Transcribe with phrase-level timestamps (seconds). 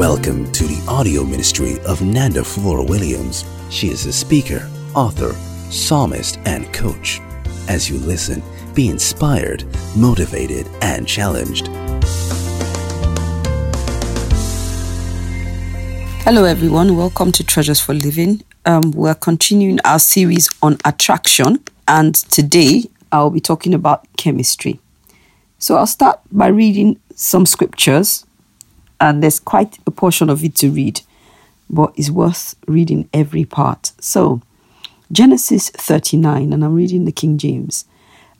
[0.00, 3.44] Welcome to the audio ministry of Nanda Flora Williams.
[3.68, 5.34] She is a speaker, author,
[5.68, 7.20] psalmist, and coach.
[7.68, 8.42] As you listen,
[8.72, 11.68] be inspired, motivated, and challenged.
[16.24, 16.96] Hello, everyone.
[16.96, 18.42] Welcome to Treasures for Living.
[18.64, 24.80] Um, we're continuing our series on attraction, and today I'll be talking about chemistry.
[25.58, 28.24] So I'll start by reading some scriptures,
[29.00, 31.00] and there's quite a portion of it to read,
[31.68, 33.92] but it's worth reading every part.
[34.00, 34.42] So,
[35.10, 37.86] Genesis 39, and I'm reading the King James.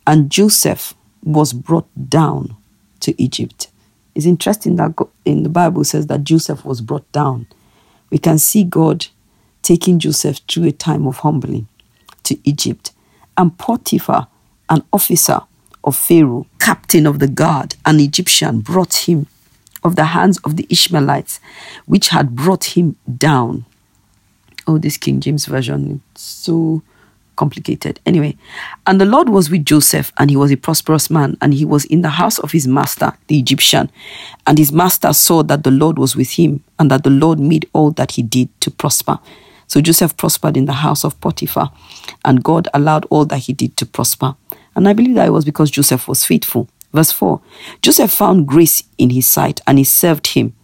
[0.06, 2.56] And Joseph was brought down
[3.00, 3.68] to Egypt.
[4.14, 7.46] It's interesting that in the Bible says that Joseph was brought down.
[8.10, 9.06] We can see God
[9.62, 11.68] taking Joseph through a time of humbling
[12.24, 12.92] to Egypt.
[13.36, 14.26] And Potiphar,
[14.68, 15.40] an officer
[15.84, 19.26] of Pharaoh, captain of the guard, an Egyptian, brought him
[19.82, 21.40] of the hands of the Ishmaelites,
[21.86, 23.64] which had brought him down.
[24.66, 26.82] Oh, this King James Version, it's so
[27.36, 27.98] complicated.
[28.04, 28.36] Anyway,
[28.86, 31.86] and the Lord was with Joseph, and he was a prosperous man, and he was
[31.86, 33.90] in the house of his master, the Egyptian.
[34.46, 37.68] And his master saw that the Lord was with him, and that the Lord made
[37.72, 39.18] all that he did to prosper.
[39.66, 41.72] So Joseph prospered in the house of Potiphar,
[42.24, 44.34] and God allowed all that he did to prosper.
[44.76, 46.68] And I believe that it was because Joseph was faithful.
[46.92, 47.40] Verse 4
[47.82, 50.54] Joseph found grace in his sight, and he served him.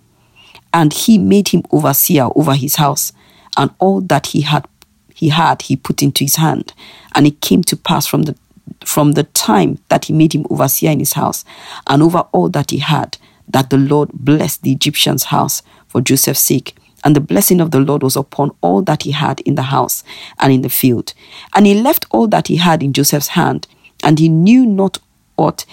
[0.73, 3.13] And he made him overseer over his house,
[3.57, 4.67] and all that he had
[5.15, 6.75] he had he put into his hand.
[7.15, 8.37] And it came to pass from the
[8.85, 11.45] from the time that he made him overseer in his house,
[11.87, 13.17] and over all that he had,
[13.49, 16.77] that the Lord blessed the Egyptian's house for Joseph's sake.
[17.05, 20.03] And the blessing of the Lord was upon all that he had in the house
[20.41, 21.15] and in the field.
[21.55, 23.69] And he left all that he had in Joseph's hand,
[24.03, 24.99] and he knew not
[25.37, 25.65] aught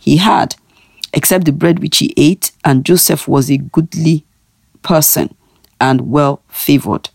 [0.00, 0.56] he had,
[1.12, 4.24] except the bread which he ate, and Joseph was a goodly
[4.82, 5.34] person
[5.80, 7.10] and well favored.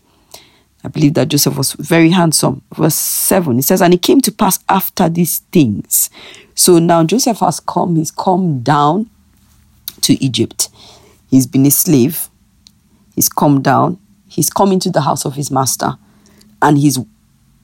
[0.84, 2.62] I believe that Joseph was very handsome.
[2.72, 6.10] Verse 7, it says, And it came to pass after these things.
[6.54, 9.10] So now Joseph has come, he's come down
[10.02, 10.68] to Egypt.
[11.28, 12.28] He's been a slave.
[13.16, 13.98] He's come down.
[14.28, 15.98] He's come into the house of his master.
[16.62, 16.98] And he's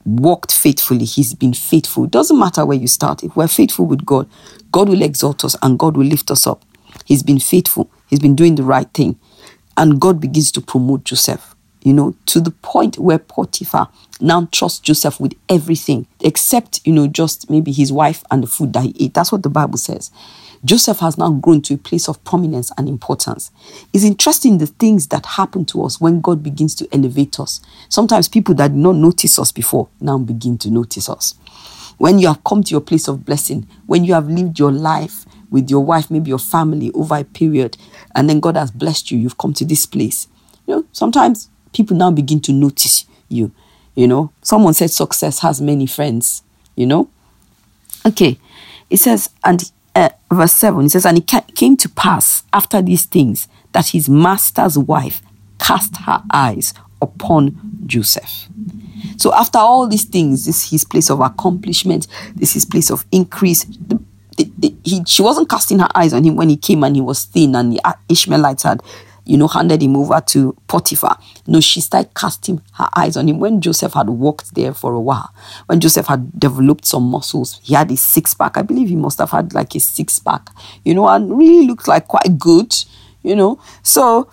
[0.05, 1.05] walked faithfully.
[1.05, 2.05] He's been faithful.
[2.05, 3.23] It doesn't matter where you start.
[3.23, 4.29] If we're faithful with God,
[4.71, 6.63] God will exalt us and God will lift us up.
[7.05, 7.89] He's been faithful.
[8.09, 9.17] He's been doing the right thing.
[9.77, 11.52] And God begins to promote Joseph,
[11.83, 13.89] you know, to the point where Potiphar
[14.19, 18.73] now trusts Joseph with everything, except, you know, just maybe his wife and the food
[18.73, 19.13] that he ate.
[19.13, 20.11] That's what the Bible says.
[20.65, 23.51] Joseph has now grown to a place of prominence and importance.
[23.91, 27.59] It's interesting the things that happen to us when God begins to elevate us.
[27.89, 31.35] Sometimes people that did not notice us before now begin to notice us.
[31.97, 35.25] When you have come to your place of blessing, when you have lived your life
[35.49, 37.77] with your wife, maybe your family over a period,
[38.15, 40.27] and then God has blessed you, you've come to this place.
[40.65, 43.51] You know, sometimes people now begin to notice you.
[43.95, 46.41] You know, someone said success has many friends,
[46.75, 47.09] you know.
[48.05, 48.39] Okay,
[48.89, 53.05] it says, and uh, verse 7, it says, And it came to pass after these
[53.05, 55.21] things that his master's wife
[55.59, 58.47] cast her eyes upon Joseph.
[59.17, 62.89] So after all these things, this is his place of accomplishment, this is his place
[62.89, 63.63] of increase.
[63.65, 63.99] The,
[64.37, 67.01] the, the, he, she wasn't casting her eyes on him when he came and he
[67.01, 68.81] was thin and the Ishmaelites had
[69.25, 71.17] you know, handed him over to Potiphar.
[71.47, 74.99] No, she started casting her eyes on him when Joseph had worked there for a
[74.99, 75.33] while.
[75.67, 78.57] When Joseph had developed some muscles, he had a six pack.
[78.57, 80.49] I believe he must have had like a six pack,
[80.83, 82.75] you know, and really looked like quite good,
[83.21, 83.59] you know.
[83.81, 84.29] So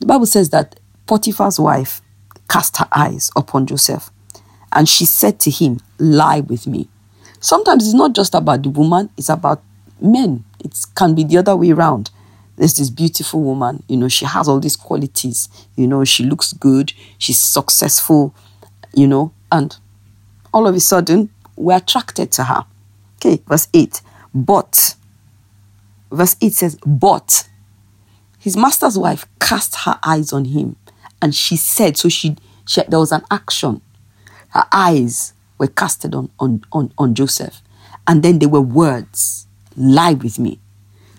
[0.00, 2.00] the Bible says that Potiphar's wife
[2.48, 4.10] cast her eyes upon Joseph
[4.72, 6.88] and she said to him, Lie with me.
[7.40, 9.62] Sometimes it's not just about the woman, it's about
[10.00, 10.44] men.
[10.60, 12.10] It can be the other way around
[12.56, 16.52] there's this beautiful woman, you know, she has all these qualities, you know, she looks
[16.52, 18.34] good, she's successful,
[18.92, 19.76] you know, and
[20.52, 22.64] all of a sudden we're attracted to her.
[23.16, 24.00] Okay, verse 8.
[24.34, 24.94] But,
[26.10, 27.48] verse 8 says, But
[28.38, 30.76] his master's wife cast her eyes on him
[31.22, 32.36] and she said, so she,
[32.66, 33.80] she there was an action.
[34.50, 37.62] Her eyes were casted on, on, on, on Joseph.
[38.06, 39.46] And then there were words,
[39.76, 40.58] lie with me.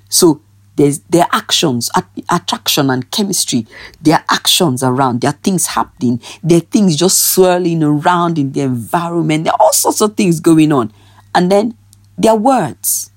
[0.08, 0.42] So
[0.76, 1.90] there's their actions,
[2.30, 3.66] attraction and chemistry,
[4.02, 8.62] their actions around, there are things happening, there are things just swirling around in the
[8.62, 10.92] environment, there are all sorts of things going on.
[11.34, 11.78] And then
[12.18, 13.12] their words,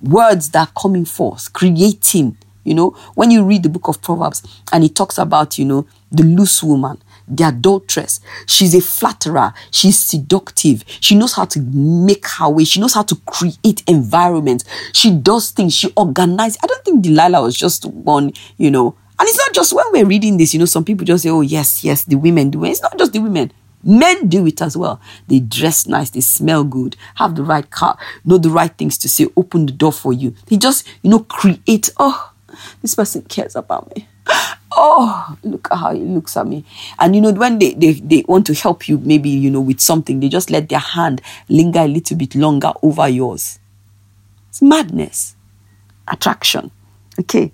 [0.00, 2.36] words that are coming forth, creating.
[2.64, 5.86] You know, when you read the book of Proverbs and it talks about, you know,
[6.12, 8.20] the loose woman, the adulteress.
[8.46, 9.54] She's a flatterer.
[9.70, 10.84] She's seductive.
[11.00, 12.64] She knows how to make her way.
[12.64, 14.64] She knows how to create environments.
[14.92, 15.74] She does things.
[15.74, 16.58] She organizes.
[16.62, 20.06] I don't think Delilah was just one, you know, And it's not just when we're
[20.06, 22.70] reading this, you know, some people just say, oh, yes, yes, the women do it.
[22.70, 23.52] It's not just the women.
[23.84, 24.98] Men do it as well.
[25.28, 29.10] They dress nice, they smell good, have the right car, know the right things to
[29.10, 30.34] say, open the door for you.
[30.46, 32.32] They just, you know, create, oh,
[32.80, 34.08] this person cares about me.
[34.82, 36.64] Oh, look how he looks at me.
[36.98, 39.78] And you know, when they, they, they want to help you, maybe, you know, with
[39.78, 43.58] something, they just let their hand linger a little bit longer over yours.
[44.48, 45.36] It's madness.
[46.08, 46.70] Attraction.
[47.18, 47.52] Okay.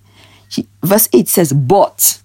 [0.48, 2.22] He, verse 8 says, But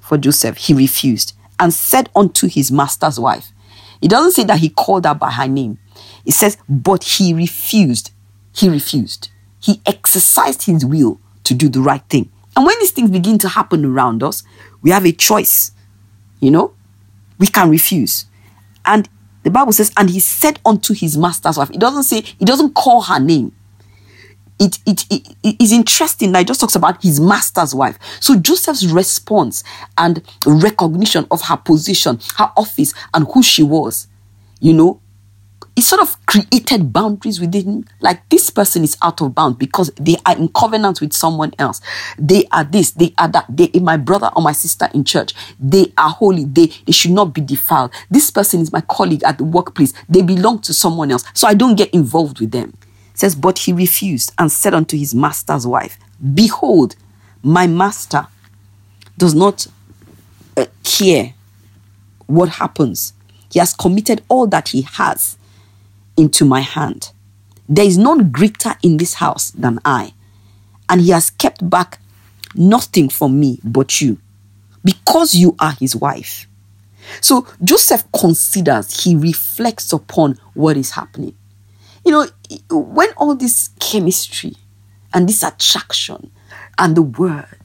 [0.00, 3.52] for Joseph, he refused and said unto his master's wife.
[4.00, 5.78] It doesn't say that he called her by her name.
[6.24, 8.10] It says, But he refused.
[8.54, 9.28] He refused.
[9.60, 12.30] He exercised his will to do the right thing.
[12.56, 14.42] And when these things begin to happen around us,
[14.82, 15.72] we have a choice.
[16.40, 16.74] You know,
[17.38, 18.26] we can refuse.
[18.84, 19.08] And
[19.42, 22.74] the Bible says, and he said unto his master's wife, it doesn't say, it doesn't
[22.74, 23.52] call her name
[24.58, 27.98] it, it, it, it is interesting that it just talks about his master's wife.
[28.20, 29.64] So Joseph's response
[29.98, 34.06] and recognition of her position, her office, and who she was,
[34.60, 35.00] you know,
[35.76, 40.16] it sort of created boundaries within like this person is out of bounds because they
[40.24, 41.80] are in covenant with someone else.
[42.18, 43.46] They are this they are that.
[43.48, 46.44] They my brother or my sister in church they are holy.
[46.44, 47.92] They they should not be defiled.
[48.10, 49.92] This person is my colleague at the workplace.
[50.08, 51.24] They belong to someone else.
[51.34, 52.74] So i don't get involved with them.
[53.14, 55.96] Says, But he refused and said unto his master's wife,
[56.34, 56.96] Behold,
[57.42, 58.26] my master
[59.16, 59.68] does not
[60.56, 61.34] uh, care
[62.26, 63.12] what happens.
[63.52, 65.36] He has committed all that he has
[66.16, 67.12] into my hand.
[67.68, 70.14] There is none greater in this house than I,
[70.88, 71.98] and he has kept back
[72.54, 74.18] nothing from me but you,
[74.84, 76.46] because you are his wife.
[77.20, 81.34] So Joseph considers, he reflects upon what is happening
[82.04, 82.26] you know,
[82.70, 84.54] when all this chemistry
[85.12, 86.30] and this attraction
[86.78, 87.63] and the words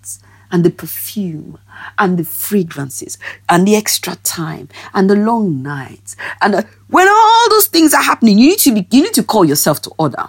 [0.51, 1.57] and the perfume
[1.97, 3.17] and the fragrances
[3.47, 8.01] and the extra time and the long nights and the, when all those things are
[8.01, 10.27] happening, you need to be, you need to call yourself to order.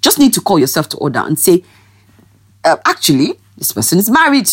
[0.00, 1.64] Just need to call yourself to order and say,
[2.64, 4.50] uh, actually, this person is married,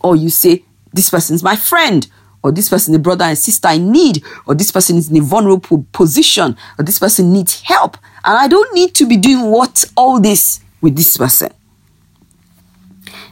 [0.00, 2.06] or you say, this person is my friend,
[2.42, 5.16] or this person is a brother and sister in need, or this person is in
[5.16, 7.96] a vulnerable position, or this person needs help.
[8.24, 11.52] And I don't need to be doing what all this with this person.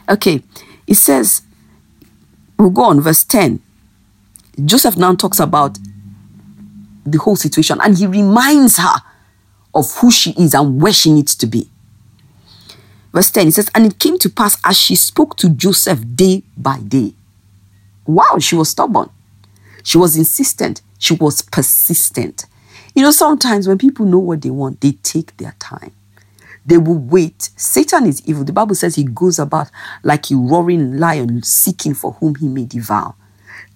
[0.09, 0.43] Okay,
[0.87, 1.41] it says,
[2.57, 3.61] we'll go on, verse 10.
[4.65, 5.77] Joseph now talks about
[7.05, 8.95] the whole situation and he reminds her
[9.73, 11.69] of who she is and where she needs to be.
[13.11, 16.43] Verse 10, it says, And it came to pass as she spoke to Joseph day
[16.57, 17.13] by day
[18.05, 19.09] Wow, she was stubborn.
[19.83, 20.81] She was insistent.
[20.99, 22.45] She was persistent.
[22.95, 25.91] You know, sometimes when people know what they want, they take their time.
[26.65, 27.49] They will wait.
[27.55, 28.43] Satan is evil.
[28.43, 29.69] The Bible says he goes about
[30.03, 33.15] like a roaring lion seeking for whom he may devour.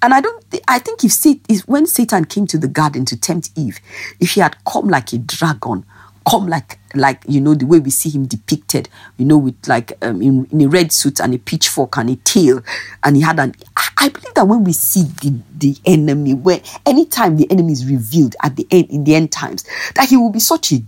[0.01, 0.49] And I don't.
[0.51, 1.13] Th- I think if,
[1.49, 3.79] if when Satan came to the garden to tempt Eve,
[4.19, 5.85] if he had come like a dragon,
[6.29, 9.93] come like like you know the way we see him depicted you know with like
[10.01, 12.61] um, in, in a red suit and a pitchfork and a tail
[13.03, 13.53] and he had an
[13.97, 18.35] i believe that when we see the the enemy where anytime the enemy is revealed
[18.43, 19.63] at the end in the end times
[19.95, 20.79] that he will be such a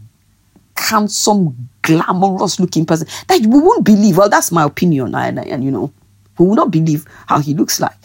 [0.79, 5.71] handsome glamorous looking person that we won't believe well that's my opinion and, and you
[5.71, 5.91] know
[6.37, 7.95] we will not believe how he looks like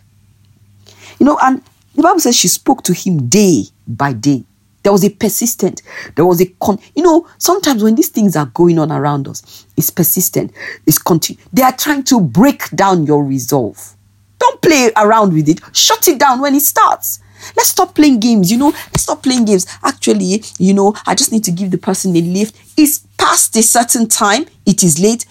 [1.18, 1.62] you know and
[1.94, 4.44] the bible says she spoke to him day by day
[4.84, 5.82] there was a persistent,
[6.14, 6.78] there was a con.
[6.94, 10.52] You know, sometimes when these things are going on around us, it's persistent,
[10.86, 11.42] it's continue.
[11.52, 13.96] They are trying to break down your resolve.
[14.38, 15.60] Don't play around with it.
[15.72, 17.20] Shut it down when it starts.
[17.56, 18.70] Let's stop playing games, you know.
[18.70, 19.66] Let's stop playing games.
[19.82, 22.56] Actually, you know, I just need to give the person a lift.
[22.76, 25.26] It's past a certain time, it is late.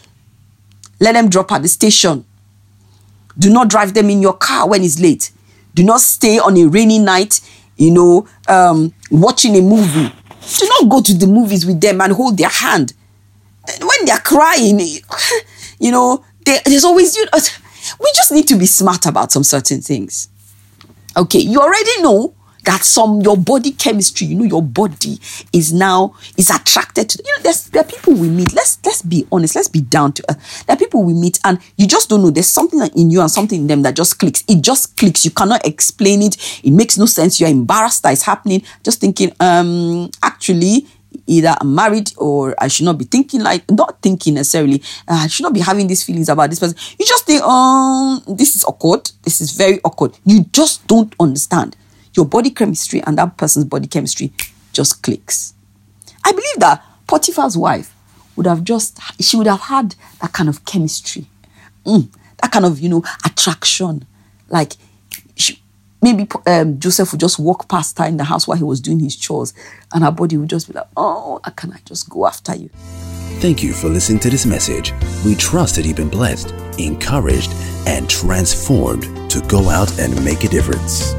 [0.99, 2.25] Let them drop at the station.
[3.37, 5.31] Do not drive them in your car when it's late.
[5.73, 7.41] Do not stay on a rainy night
[7.77, 10.13] you know, um, watching a movie.
[10.57, 12.93] Do not go to the movies with them and hold their hand.
[13.79, 14.79] When they're crying,
[15.79, 17.39] you know, there's always, you know,
[17.99, 20.29] we just need to be smart about some certain things.
[21.15, 22.33] Okay, you already know
[22.65, 25.19] that some your body chemistry, you know, your body
[25.51, 27.23] is now is attracted to.
[27.23, 28.53] You know, there's there are people we meet.
[28.53, 29.55] Let's let's be honest.
[29.55, 30.31] Let's be down to.
[30.31, 32.29] Uh, there are people we meet, and you just don't know.
[32.29, 34.43] There's something in you and something in them that just clicks.
[34.47, 35.25] It just clicks.
[35.25, 36.61] You cannot explain it.
[36.63, 37.39] It makes no sense.
[37.39, 38.63] You're embarrassed that it's happening.
[38.83, 40.87] Just thinking, um, actually,
[41.27, 44.81] either I'm married or I should not be thinking like not thinking necessarily.
[45.07, 46.77] Uh, I should not be having these feelings about this person.
[46.99, 49.09] You just think, um, this is awkward.
[49.23, 50.17] This is very awkward.
[50.25, 51.75] You just don't understand
[52.15, 54.33] your body chemistry and that person's body chemistry
[54.71, 55.53] just clicks.
[56.25, 57.93] I believe that Potiphar's wife
[58.35, 61.25] would have just, she would have had that kind of chemistry.
[61.85, 62.09] Mm,
[62.41, 64.05] that kind of, you know, attraction.
[64.49, 64.73] Like,
[66.03, 68.99] maybe um, Joseph would just walk past her in the house while he was doing
[68.99, 69.53] his chores,
[69.93, 72.69] and her body would just be like, oh, can I just go after you?
[73.39, 74.93] Thank you for listening to this message.
[75.25, 77.51] We trust that you've been blessed, encouraged,
[77.87, 81.13] and transformed to go out and make a difference.